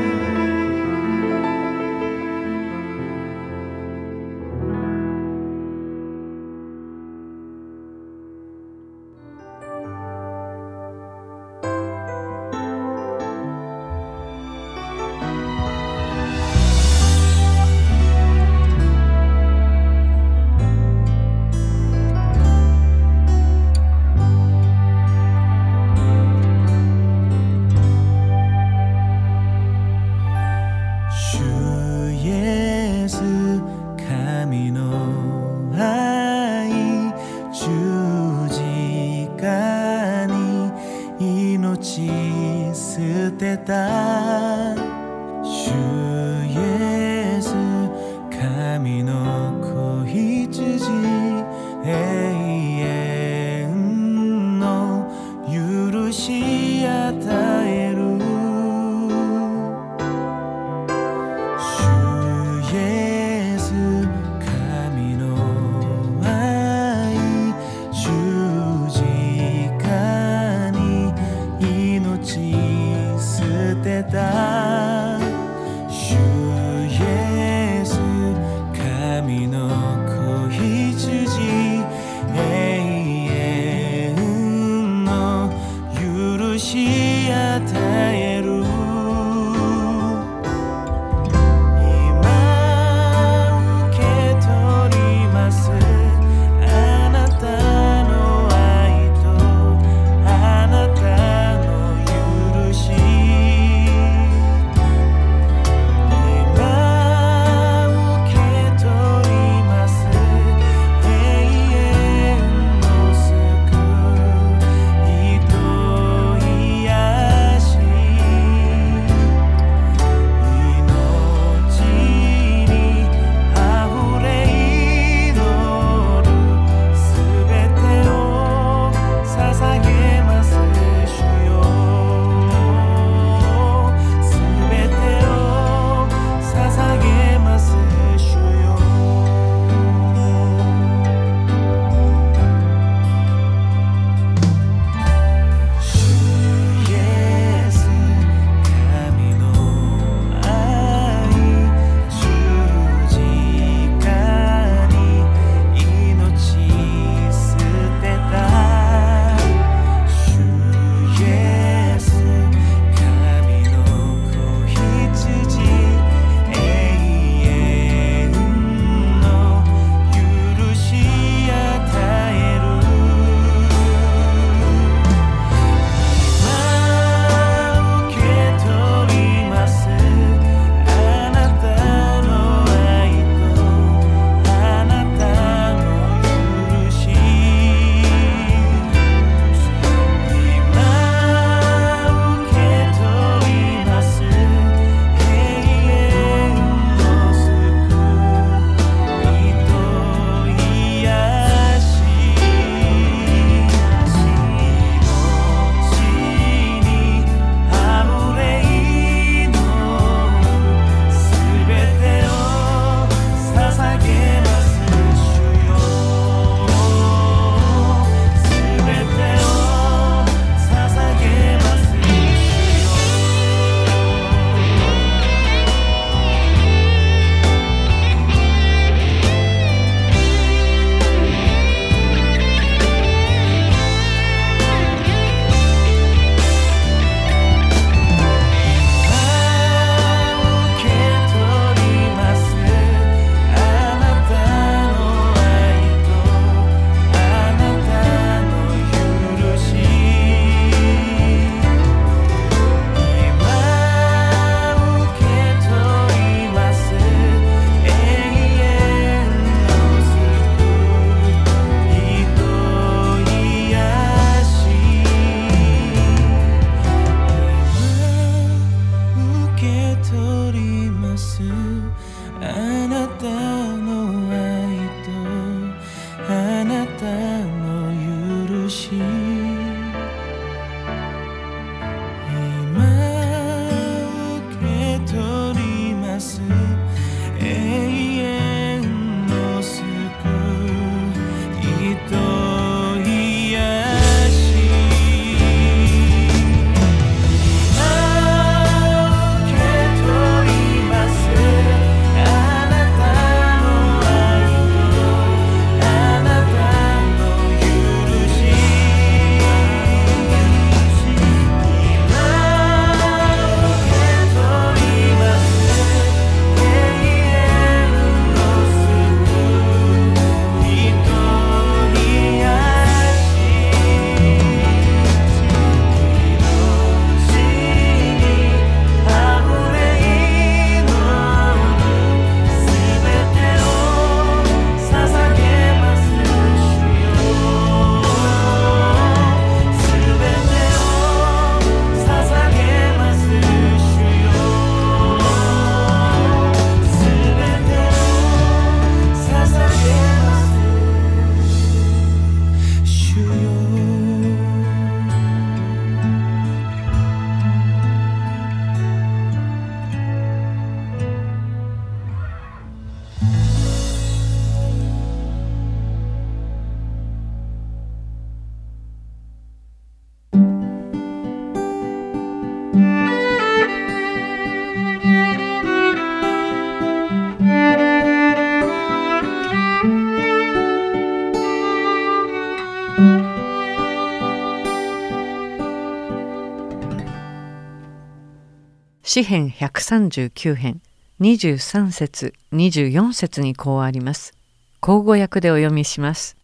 [389.17, 390.83] 詩編139編
[391.23, 394.35] 23節24節にこうあります。
[394.81, 396.37] 口語訳でお読みします。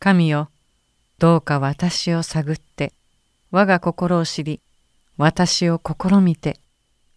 [0.00, 0.50] 神よ、
[1.18, 2.92] どうか私を探って、
[3.50, 4.60] 我が心を知り、
[5.16, 6.58] 私を試みて、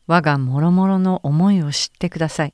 [0.07, 2.53] 我が諸々の思いを知ってください。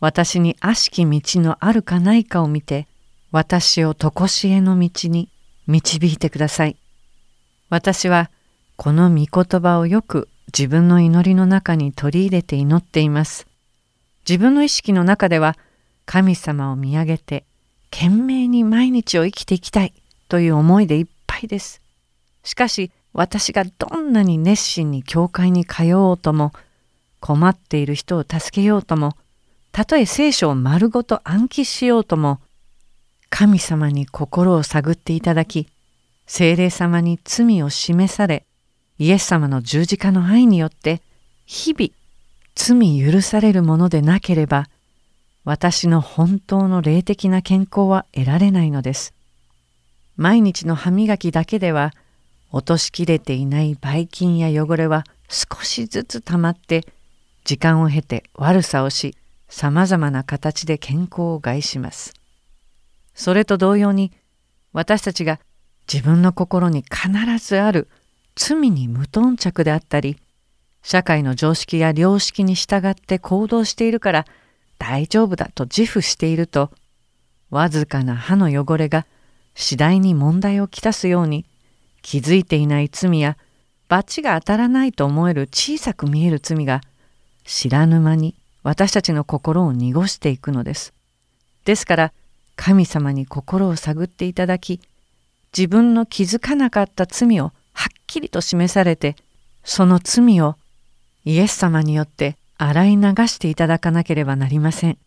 [0.00, 2.88] 私に悪しき道のあるかないかを見て、
[3.30, 5.30] 私を常しえの道に
[5.68, 6.76] 導いてください。
[7.70, 8.28] 私は
[8.74, 13.46] この御言葉をよく自分の祈りの中に取り入れて祈っています。
[14.28, 15.56] 自分の意識の中では
[16.06, 17.44] 神様を見上げて
[17.90, 19.92] 懸命に毎日を生きていきたい
[20.28, 21.80] という思いでいっぱいです。
[22.42, 26.52] しかし私がどんなに熱心に教会に通おうとも
[27.20, 29.16] 困っている人を助けようとも
[29.72, 32.40] たとえ聖書を丸ごと暗記しようとも
[33.28, 35.68] 神様に心を探っていただき
[36.26, 38.44] 精霊様に罪を示され
[38.98, 41.00] イエス様の十字架の愛によって
[41.46, 41.90] 日々
[42.54, 44.66] 罪許されるものでなければ
[45.44, 49.14] 私の本当の霊的な健康は得られないのです。
[50.16, 51.94] 毎日の歯磨きだけでは
[52.50, 56.84] 落としきれていないばい菌や汚れは少しずつ溜まって
[57.44, 59.16] 時間を経て悪さをし
[59.48, 62.14] さまざまな形で健康を害します。
[63.14, 64.12] それと同様に
[64.72, 65.40] 私たちが
[65.90, 67.88] 自分の心に必ずある
[68.38, 70.16] 罪に無頓着であったり
[70.82, 74.26] 社会の常識や良識に従って行動しているから
[74.78, 76.70] 大丈夫だと自負していると
[77.50, 79.06] わずかな歯の汚れが
[79.56, 81.46] 次第に問題をきたすように
[82.00, 83.36] 気づいていない罪や
[83.88, 86.80] 罰が当たらないと思える小さく見える罪が
[87.44, 90.92] 知らぬ間に私たちの心を濁していくのです。
[91.64, 92.12] ですから
[92.54, 94.80] 神様に心を探っていただき
[95.56, 97.52] 自分の気づかなかった罪を
[98.08, 99.14] きりと示されて
[99.62, 100.56] その罪を
[101.24, 104.98] イエス様によって洗い流していただかなければなりません。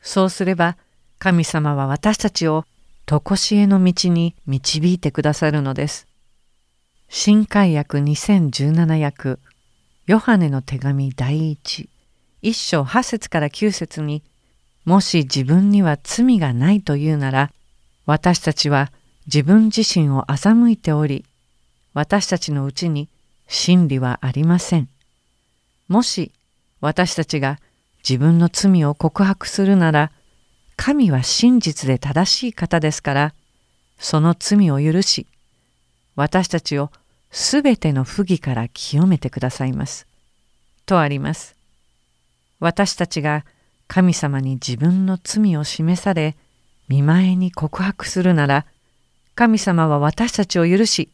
[0.00, 0.76] そうすれば
[1.18, 2.64] 神様は私たちを
[3.06, 6.06] 常しえの道に導いてくださるのです。
[7.08, 9.38] 新海訳2017訳
[10.06, 11.90] ヨハネの手紙第一
[12.40, 14.22] 一章八節から九節に
[14.84, 17.50] もし自分には罪がないというなら
[18.06, 18.90] 私たちは
[19.26, 21.24] 自分自身を欺いており
[21.94, 23.08] 私たちのうちに
[23.48, 24.88] 真理はありません。
[25.88, 26.32] もし
[26.80, 27.58] 私たちが
[28.08, 30.10] 自分の罪を告白するなら
[30.76, 33.34] 神は真実で正しい方ですから
[33.98, 35.26] その罪を許し
[36.16, 36.90] 私たちを
[37.30, 40.06] すべての不義から清めてくださいます。
[40.84, 41.56] とあります。
[42.60, 43.44] 私たちが
[43.88, 46.36] 神様に自分の罪を示され
[46.88, 48.66] 見舞いに告白するなら
[49.34, 51.10] 神様は私たちを許し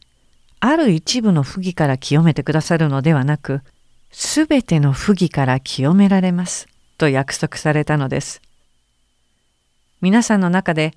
[0.61, 3.61] ある一部の不義から清めてくださるのではなく、
[4.11, 8.41] すべての不義から清められますと約束されたのです。
[10.01, 10.93] 皆さんの中で、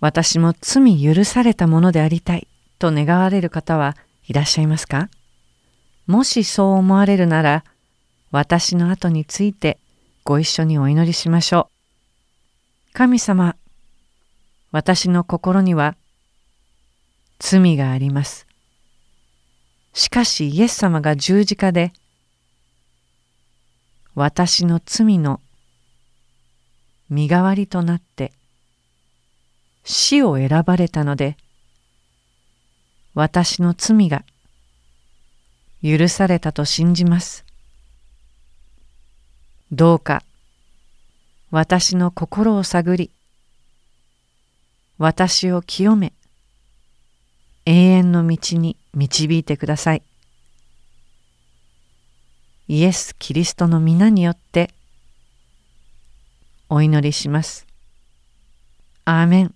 [0.00, 2.46] 私も罪許されたものでありたい
[2.78, 3.96] と願われる方は
[4.28, 5.08] いらっしゃいますか？
[6.06, 7.64] もしそう思われるなら、
[8.30, 9.78] 私の後について
[10.22, 11.68] ご一緒にお祈りしましょ
[12.90, 12.92] う。
[12.92, 13.56] 神様、
[14.70, 15.96] 私の心には
[17.38, 18.47] 罪があります。
[19.98, 21.92] しかしイエス様が十字架で
[24.14, 25.40] 私の罪の
[27.10, 28.32] 身代わりとなって
[29.82, 31.36] 死を選ばれたので
[33.14, 34.22] 私の罪が
[35.82, 37.44] 許されたと信じます。
[39.72, 40.22] どうか
[41.50, 43.10] 私の心を探り
[44.96, 46.12] 私を清め
[47.68, 50.02] 永遠の道に導いてください。
[52.66, 54.70] イエス・キリストの皆によって
[56.70, 57.66] お祈りします。
[59.04, 59.54] アーメン。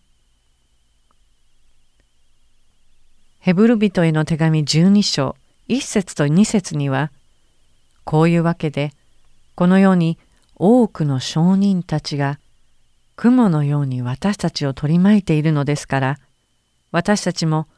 [3.38, 5.34] ヘブル人への手紙12章
[5.70, 7.10] 1節と2節には
[8.04, 8.92] こういうわけで
[9.54, 10.18] このように
[10.56, 12.38] 多くの証人たちが
[13.16, 16.18] 雲のように私たちを取り巻いているのですから
[16.90, 17.68] 私たちも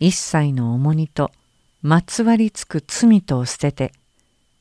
[0.00, 1.30] 一切の重荷と
[1.82, 3.92] まつわりつく罪とを捨てて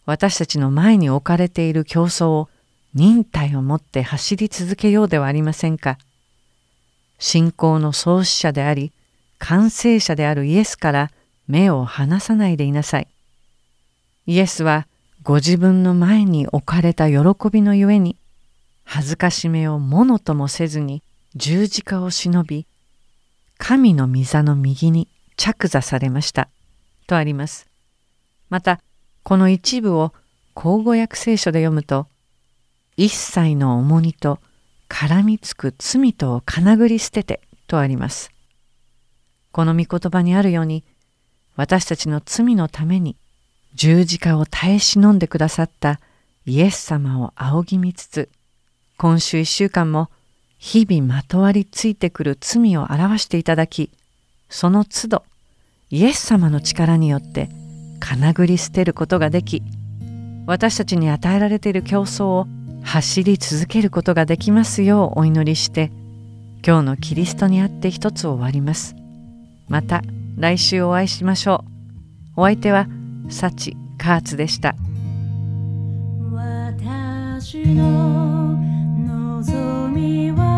[0.05, 2.49] 私たちの前に置かれている競争を
[2.93, 5.97] 忍耐をもって走り続けようではありませんか。
[7.17, 8.91] 信仰の創始者であり
[9.39, 11.11] 完成者であるイエスから
[11.47, 13.07] 目を離さないでいなさい。
[14.27, 14.87] イエスは
[15.23, 17.17] ご自分の前に置かれた喜
[17.49, 18.17] びのゆえに
[18.83, 21.01] 恥ずかしめをものともせずに
[21.35, 22.67] 十字架を忍び
[23.57, 25.07] 神の御座の右に
[25.37, 26.49] 着座されました。
[27.07, 27.67] とあります。
[28.49, 28.79] また、
[29.23, 30.13] この一部を
[30.53, 32.07] 口語訳聖書で読むと
[32.97, 34.39] 一切の重荷と
[34.89, 38.31] 絡みつく罪とをかなぐり捨ててとあります。
[39.51, 40.83] この御言葉にあるように
[41.55, 43.15] 私たちの罪のために
[43.75, 45.99] 十字架を耐え忍んでくださった
[46.45, 48.29] イエス様を仰ぎ見つつ
[48.97, 50.09] 今週一週間も
[50.57, 53.91] 日々まとわりついてくる罪を表していただき
[54.53, 55.23] その都度
[55.89, 57.49] イエス様の力によって
[57.99, 59.63] かなぐり捨てることができ
[60.45, 62.47] 私たちに与えられている競争を
[62.83, 65.91] 走り続けることができますようお祈りして
[66.65, 68.95] 今日のキリストにあって一つ終わります。
[69.67, 70.01] また
[70.37, 71.65] 来週お会いしましょ
[72.37, 72.41] う。
[72.41, 72.87] お相手は
[73.29, 74.75] 幸カーツでした。
[76.31, 78.55] 私の
[79.05, 80.52] 望みは